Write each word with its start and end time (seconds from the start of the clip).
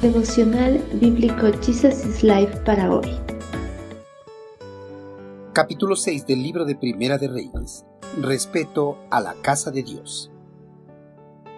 Devocional 0.00 0.78
Bíblico 1.00 1.48
Jesus 1.60 2.06
is 2.06 2.22
Life 2.22 2.56
para 2.64 2.88
hoy. 2.88 3.18
Capítulo 5.52 5.96
6 5.96 6.24
del 6.24 6.40
libro 6.40 6.64
de 6.64 6.76
Primera 6.76 7.18
de 7.18 7.26
Reyes. 7.26 7.84
Respeto 8.20 8.96
a 9.10 9.20
la 9.20 9.34
casa 9.42 9.72
de 9.72 9.82
Dios. 9.82 10.30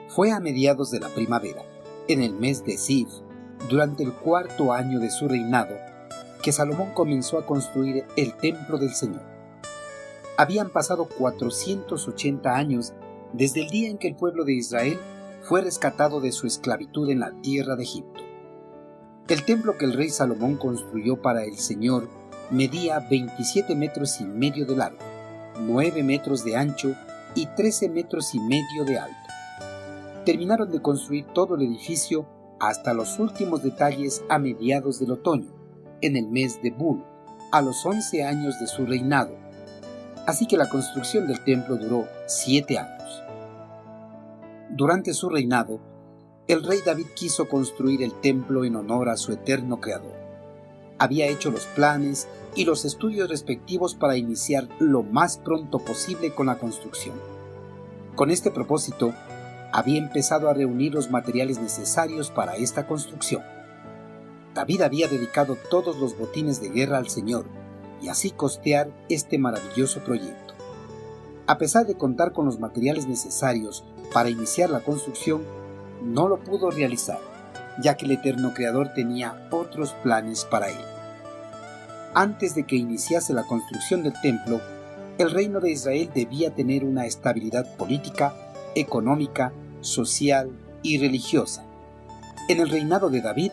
Fue 0.09 0.33
a 0.33 0.41
mediados 0.41 0.91
de 0.91 1.01
la 1.01 1.11
primavera, 1.11 1.63
en 2.09 2.23
el 2.23 2.33
mes 2.33 2.65
de 2.65 2.79
Siv, 2.79 3.09
durante 3.69 4.05
el 4.05 4.15
cuarto 4.15 4.73
año 4.73 5.01
de 5.01 5.11
su 5.11 5.29
reinado, 5.29 5.77
que 6.43 6.53
Salomón 6.53 6.93
comenzó 6.95 7.37
a 7.37 7.45
construir 7.45 8.07
el 8.17 8.35
templo 8.39 8.79
del 8.79 8.95
Señor. 8.95 9.27
Habían 10.39 10.71
pasado 10.71 11.11
480 11.19 12.57
años 12.57 12.95
desde 13.35 13.61
el 13.61 13.69
día 13.69 13.91
en 13.91 13.99
que 13.99 14.09
el 14.09 14.17
pueblo 14.17 14.47
de 14.47 14.55
Israel 14.55 14.99
fue 15.43 15.61
rescatado 15.61 16.23
de 16.23 16.33
su 16.33 16.47
esclavitud 16.47 17.11
en 17.11 17.21
la 17.21 17.33
tierra 17.43 17.77
de 17.77 17.83
Egipto. 17.83 18.30
El 19.31 19.45
templo 19.45 19.79
que 19.79 19.85
el 19.85 19.93
rey 19.93 20.11
Salomón 20.11 20.57
construyó 20.57 21.23
para 21.23 21.45
el 21.45 21.57
Señor 21.57 22.09
medía 22.51 22.99
27 22.99 23.77
metros 23.77 24.21
y 24.21 24.25
medio 24.25 24.67
de 24.67 24.75
largo, 24.75 24.99
9 25.61 26.03
metros 26.03 26.45
de 26.45 26.57
ancho 26.57 26.97
y 27.37 27.47
13 27.47 27.91
metros 27.91 28.35
y 28.35 28.41
medio 28.41 28.85
de 28.85 28.99
alto. 28.99 29.17
Terminaron 30.27 30.73
de 30.73 30.83
construir 30.83 31.27
todo 31.27 31.55
el 31.55 31.63
edificio 31.63 32.27
hasta 32.59 32.93
los 32.93 33.21
últimos 33.21 33.63
detalles 33.63 34.21
a 34.29 34.41
mediados 34.41 34.99
del 34.99 35.13
otoño, 35.13 35.53
en 36.01 36.17
el 36.17 36.27
mes 36.27 36.61
de 36.61 36.73
Bul, 36.73 37.05
a 37.53 37.63
los 37.63 37.87
11 37.87 38.25
años 38.25 38.59
de 38.59 38.67
su 38.67 38.85
reinado. 38.85 39.37
Así 40.27 40.47
que 40.47 40.57
la 40.57 40.69
construcción 40.69 41.29
del 41.29 41.45
templo 41.45 41.77
duró 41.77 42.09
7 42.27 42.79
años. 42.79 43.23
Durante 44.71 45.15
su 45.15 45.29
reinado, 45.29 45.79
el 46.49 46.65
rey 46.65 46.81
David 46.85 47.07
quiso 47.15 47.49
construir 47.49 48.03
el 48.03 48.13
templo 48.13 48.65
en 48.65 48.77
honor 48.77 49.09
a 49.09 49.17
su 49.17 49.33
eterno 49.33 49.81
creador. 49.81 50.15
Había 50.99 51.27
hecho 51.27 51.51
los 51.51 51.65
planes 51.67 52.29
y 52.55 52.65
los 52.65 52.85
estudios 52.85 53.29
respectivos 53.29 53.95
para 53.95 54.17
iniciar 54.17 54.69
lo 54.79 55.03
más 55.03 55.39
pronto 55.39 55.79
posible 55.79 56.35
con 56.35 56.47
la 56.47 56.59
construcción. 56.59 57.15
Con 58.17 58.31
este 58.31 58.51
propósito, 58.51 59.15
había 59.73 59.99
empezado 59.99 60.51
a 60.51 60.55
reunir 60.55 60.93
los 60.93 61.11
materiales 61.11 61.61
necesarios 61.61 62.31
para 62.31 62.57
esta 62.57 62.87
construcción. 62.87 63.43
David 64.55 64.83
había 64.83 65.07
dedicado 65.07 65.57
todos 65.71 65.97
los 65.99 66.19
botines 66.19 66.61
de 66.61 66.71
guerra 66.71 66.99
al 66.99 67.09
Señor 67.09 67.47
y 68.03 68.09
así 68.09 68.31
costear 68.31 68.91
este 69.09 69.39
maravilloso 69.39 70.01
proyecto. 70.01 70.55
A 71.47 71.59
pesar 71.59 71.87
de 71.87 71.97
contar 71.97 72.33
con 72.33 72.47
los 72.47 72.59
materiales 72.59 73.07
necesarios 73.07 73.85
para 74.13 74.31
iniciar 74.31 74.71
la 74.71 74.81
construcción, 74.81 75.43
no 76.03 76.29
lo 76.29 76.41
pudo 76.41 76.71
realizar, 76.71 77.19
ya 77.83 77.97
que 77.97 78.07
el 78.07 78.13
eterno 78.13 78.53
Creador 78.55 78.93
tenía 78.95 79.49
otros 79.51 79.93
planes 80.03 80.45
para 80.45 80.69
él. 80.69 80.79
Antes 82.15 82.55
de 82.55 82.65
que 82.65 82.77
iniciase 82.77 83.33
la 83.33 83.45
construcción 83.45 84.03
del 84.03 84.15
templo, 84.21 84.61
el 85.19 85.31
reino 85.31 85.61
de 85.61 85.71
Israel 85.71 86.11
debía 86.15 86.55
tener 86.55 86.85
una 86.85 87.07
estabilidad 87.07 87.77
política, 87.77 88.35
económica, 88.75 89.53
social 89.81 90.51
y 90.83 90.99
religiosa. 90.99 91.65
En 92.49 92.59
el 92.59 92.69
reinado 92.69 93.11
de 93.11 93.21
David, 93.21 93.53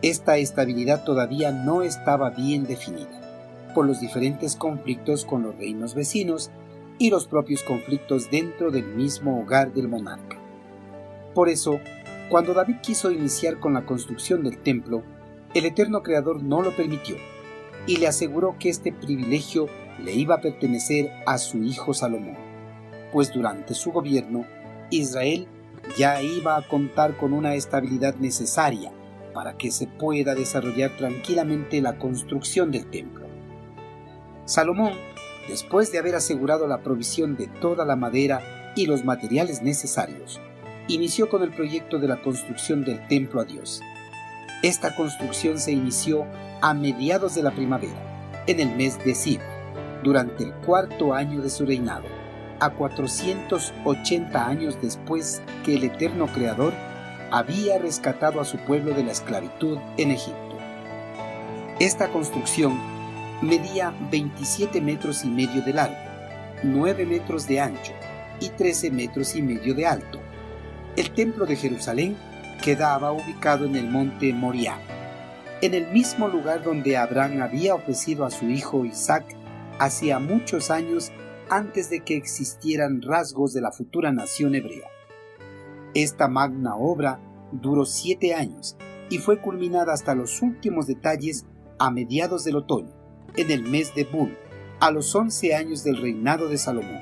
esta 0.00 0.38
estabilidad 0.38 1.04
todavía 1.04 1.50
no 1.50 1.82
estaba 1.82 2.30
bien 2.30 2.64
definida, 2.64 3.20
por 3.74 3.84
los 3.84 4.00
diferentes 4.00 4.56
conflictos 4.56 5.24
con 5.24 5.42
los 5.42 5.56
reinos 5.56 5.94
vecinos 5.94 6.50
y 6.98 7.10
los 7.10 7.26
propios 7.26 7.62
conflictos 7.62 8.30
dentro 8.30 8.70
del 8.70 8.86
mismo 8.86 9.40
hogar 9.40 9.72
del 9.72 9.88
monarca. 9.88 10.37
Por 11.38 11.48
eso, 11.48 11.78
cuando 12.30 12.52
David 12.52 12.78
quiso 12.82 13.12
iniciar 13.12 13.60
con 13.60 13.72
la 13.72 13.86
construcción 13.86 14.42
del 14.42 14.58
templo, 14.58 15.04
el 15.54 15.66
eterno 15.66 16.02
Creador 16.02 16.42
no 16.42 16.62
lo 16.62 16.74
permitió 16.74 17.14
y 17.86 17.98
le 17.98 18.08
aseguró 18.08 18.56
que 18.58 18.70
este 18.70 18.92
privilegio 18.92 19.68
le 20.02 20.14
iba 20.14 20.34
a 20.34 20.40
pertenecer 20.40 21.12
a 21.28 21.38
su 21.38 21.58
hijo 21.58 21.94
Salomón, 21.94 22.36
pues 23.12 23.32
durante 23.32 23.74
su 23.74 23.92
gobierno 23.92 24.46
Israel 24.90 25.46
ya 25.96 26.20
iba 26.22 26.56
a 26.56 26.66
contar 26.66 27.16
con 27.16 27.32
una 27.32 27.54
estabilidad 27.54 28.16
necesaria 28.16 28.90
para 29.32 29.56
que 29.56 29.70
se 29.70 29.86
pueda 29.86 30.34
desarrollar 30.34 30.96
tranquilamente 30.96 31.80
la 31.80 31.98
construcción 31.98 32.72
del 32.72 32.90
templo. 32.90 33.28
Salomón 34.44 34.94
después 35.46 35.92
de 35.92 35.98
haber 35.98 36.16
asegurado 36.16 36.66
la 36.66 36.82
provisión 36.82 37.36
de 37.36 37.46
toda 37.46 37.84
la 37.84 37.94
madera 37.94 38.72
y 38.74 38.86
los 38.86 39.04
materiales 39.04 39.62
necesarios, 39.62 40.40
inició 40.88 41.28
con 41.28 41.42
el 41.42 41.50
proyecto 41.50 41.98
de 41.98 42.08
la 42.08 42.16
construcción 42.22 42.84
del 42.84 43.06
templo 43.08 43.40
a 43.40 43.44
Dios. 43.44 43.82
Esta 44.62 44.96
construcción 44.96 45.58
se 45.58 45.72
inició 45.72 46.26
a 46.62 46.74
mediados 46.74 47.34
de 47.34 47.42
la 47.42 47.50
primavera, 47.50 48.42
en 48.46 48.58
el 48.58 48.74
mes 48.74 48.98
de 49.04 49.14
Sib, 49.14 49.40
durante 50.02 50.44
el 50.44 50.52
cuarto 50.54 51.12
año 51.12 51.42
de 51.42 51.50
su 51.50 51.66
reinado, 51.66 52.06
a 52.58 52.70
480 52.70 54.48
años 54.48 54.78
después 54.80 55.42
que 55.64 55.76
el 55.76 55.84
eterno 55.84 56.26
Creador 56.26 56.72
había 57.30 57.78
rescatado 57.78 58.40
a 58.40 58.44
su 58.44 58.56
pueblo 58.58 58.94
de 58.94 59.04
la 59.04 59.12
esclavitud 59.12 59.78
en 59.98 60.10
Egipto. 60.10 60.56
Esta 61.78 62.08
construcción 62.08 62.80
medía 63.42 63.94
27 64.10 64.80
metros 64.80 65.24
y 65.24 65.28
medio 65.28 65.62
de 65.62 65.74
largo, 65.74 65.96
9 66.62 67.06
metros 67.06 67.46
de 67.46 67.60
ancho 67.60 67.92
y 68.40 68.48
13 68.48 68.90
metros 68.90 69.36
y 69.36 69.42
medio 69.42 69.74
de 69.74 69.86
alto. 69.86 70.17
El 70.98 71.12
templo 71.12 71.46
de 71.46 71.54
Jerusalén 71.54 72.16
quedaba 72.60 73.12
ubicado 73.12 73.66
en 73.66 73.76
el 73.76 73.88
monte 73.88 74.32
Moriah, 74.32 74.80
en 75.62 75.74
el 75.74 75.92
mismo 75.92 76.26
lugar 76.26 76.64
donde 76.64 76.96
Abraham 76.96 77.40
había 77.40 77.76
ofrecido 77.76 78.24
a 78.24 78.32
su 78.32 78.46
hijo 78.50 78.84
Isaac 78.84 79.24
hacía 79.78 80.18
muchos 80.18 80.72
años 80.72 81.12
antes 81.50 81.88
de 81.88 82.00
que 82.00 82.16
existieran 82.16 83.00
rasgos 83.00 83.52
de 83.52 83.60
la 83.60 83.70
futura 83.70 84.10
nación 84.10 84.56
hebrea. 84.56 84.88
Esta 85.94 86.26
magna 86.26 86.74
obra 86.74 87.20
duró 87.52 87.86
siete 87.86 88.34
años 88.34 88.76
y 89.08 89.18
fue 89.18 89.40
culminada 89.40 89.92
hasta 89.92 90.16
los 90.16 90.42
últimos 90.42 90.88
detalles 90.88 91.46
a 91.78 91.92
mediados 91.92 92.42
del 92.42 92.56
otoño 92.56 92.92
en 93.36 93.52
el 93.52 93.62
mes 93.62 93.94
de 93.94 94.02
Bul, 94.02 94.36
a 94.80 94.90
los 94.90 95.14
once 95.14 95.54
años 95.54 95.84
del 95.84 96.02
reinado 96.02 96.48
de 96.48 96.58
Salomón. 96.58 96.98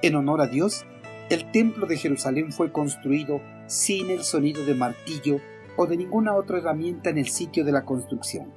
En 0.00 0.14
honor 0.14 0.40
a 0.40 0.46
Dios, 0.46 0.86
el 1.28 1.50
templo 1.50 1.86
de 1.86 1.96
Jerusalén 1.96 2.52
fue 2.52 2.70
construido 2.70 3.40
sin 3.66 4.10
el 4.10 4.22
sonido 4.22 4.64
de 4.64 4.74
martillo 4.74 5.40
o 5.76 5.86
de 5.86 5.96
ninguna 5.96 6.34
otra 6.34 6.58
herramienta 6.58 7.10
en 7.10 7.18
el 7.18 7.28
sitio 7.28 7.64
de 7.64 7.72
la 7.72 7.84
construcción. 7.84 8.52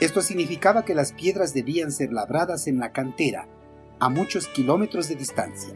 Esto 0.00 0.20
significaba 0.20 0.84
que 0.84 0.94
las 0.94 1.12
piedras 1.12 1.54
debían 1.54 1.90
ser 1.90 2.12
labradas 2.12 2.66
en 2.66 2.78
la 2.78 2.92
cantera, 2.92 3.48
a 3.98 4.08
muchos 4.08 4.48
kilómetros 4.48 5.08
de 5.08 5.16
distancia. 5.16 5.74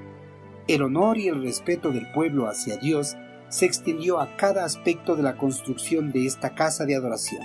El 0.68 0.82
honor 0.82 1.18
y 1.18 1.28
el 1.28 1.42
respeto 1.42 1.90
del 1.90 2.10
pueblo 2.12 2.48
hacia 2.48 2.76
Dios 2.76 3.16
se 3.48 3.66
extendió 3.66 4.20
a 4.20 4.36
cada 4.36 4.64
aspecto 4.64 5.14
de 5.14 5.22
la 5.22 5.36
construcción 5.36 6.10
de 6.12 6.26
esta 6.26 6.54
casa 6.54 6.84
de 6.84 6.96
adoración. 6.96 7.42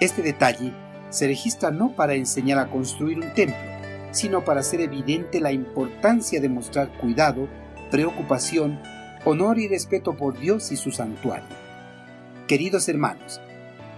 Este 0.00 0.22
detalle 0.22 0.72
se 1.10 1.26
registra 1.26 1.70
no 1.70 1.94
para 1.94 2.14
enseñar 2.14 2.58
a 2.58 2.68
construir 2.68 3.18
un 3.20 3.32
templo, 3.32 3.73
sino 4.14 4.44
para 4.44 4.60
hacer 4.60 4.80
evidente 4.80 5.40
la 5.40 5.50
importancia 5.50 6.40
de 6.40 6.48
mostrar 6.48 6.88
cuidado, 6.98 7.48
preocupación, 7.90 8.80
honor 9.24 9.58
y 9.58 9.66
respeto 9.66 10.16
por 10.16 10.38
Dios 10.38 10.70
y 10.70 10.76
su 10.76 10.92
santuario. 10.92 11.48
Queridos 12.46 12.88
hermanos, 12.88 13.40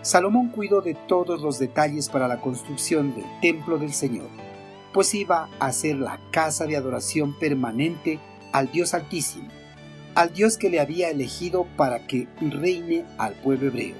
Salomón 0.00 0.48
cuidó 0.48 0.80
de 0.80 0.94
todos 1.06 1.42
los 1.42 1.58
detalles 1.58 2.08
para 2.08 2.28
la 2.28 2.40
construcción 2.40 3.14
del 3.14 3.26
templo 3.42 3.76
del 3.76 3.92
Señor, 3.92 4.28
pues 4.94 5.14
iba 5.14 5.50
a 5.58 5.70
ser 5.72 5.96
la 5.96 6.18
casa 6.30 6.64
de 6.64 6.76
adoración 6.76 7.38
permanente 7.38 8.18
al 8.52 8.72
Dios 8.72 8.94
Altísimo, 8.94 9.48
al 10.14 10.32
Dios 10.32 10.56
que 10.56 10.70
le 10.70 10.80
había 10.80 11.10
elegido 11.10 11.66
para 11.76 12.06
que 12.06 12.26
reine 12.40 13.04
al 13.18 13.34
pueblo 13.34 13.66
hebreo. 13.66 13.96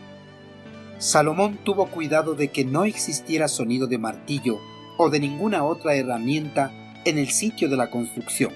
Salomón 0.96 1.58
tuvo 1.62 1.88
cuidado 1.88 2.34
de 2.34 2.48
que 2.48 2.64
no 2.64 2.86
existiera 2.86 3.48
sonido 3.48 3.86
de 3.86 3.98
martillo 3.98 4.58
o 4.96 5.10
de 5.10 5.20
ninguna 5.20 5.64
otra 5.64 5.94
herramienta 5.94 6.72
en 7.04 7.18
el 7.18 7.28
sitio 7.28 7.68
de 7.68 7.76
la 7.76 7.90
construcción, 7.90 8.52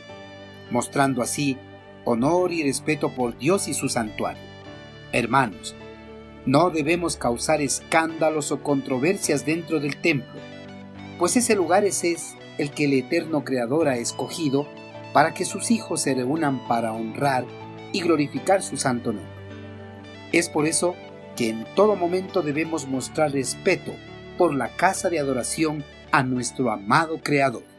mostrando 0.71 1.23
así 1.23 1.57
honor 2.05 2.53
y 2.53 2.63
respeto 2.63 3.11
por 3.15 3.37
Dios 3.39 3.69
y 3.69 3.75
su 3.75 3.89
santuario. 3.89 4.43
Hermanos, 5.13 5.75
no 6.47 6.71
debemos 6.71 7.17
causar 7.17 7.61
escándalos 7.61 8.51
o 8.53 8.63
controversias 8.63 9.45
dentro 9.45 9.81
del 9.81 9.97
templo, 9.97 10.41
pues 11.19 11.37
ese 11.37 11.55
lugar 11.55 11.85
es 11.85 12.03
el 12.59 12.71
que 12.71 12.87
el 12.87 12.95
eterno 12.95 13.45
Creador 13.45 13.89
ha 13.89 13.97
escogido 13.97 14.67
para 15.13 15.35
que 15.35 15.45
sus 15.45 15.71
hijos 15.71 16.03
se 16.03 16.15
reúnan 16.15 16.67
para 16.67 16.93
honrar 16.93 17.45
y 17.93 18.01
glorificar 18.01 18.63
su 18.63 18.77
santo 18.77 19.13
nombre. 19.13 19.31
Es 20.33 20.49
por 20.49 20.67
eso 20.67 20.95
que 21.37 21.51
en 21.51 21.67
todo 21.75 21.97
momento 21.97 22.43
debemos 22.43 22.87
mostrar 22.87 23.33
respeto 23.33 23.93
por 24.39 24.55
la 24.55 24.69
casa 24.77 25.11
de 25.11 25.19
adoración 25.19 25.85
a 26.13 26.23
nuestro 26.23 26.71
amado 26.71 27.21
Creador. 27.23 27.70